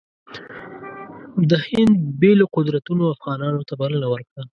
[1.49, 4.43] د هند بېلو قدرتونو افغانانو ته بلنه ورکړه.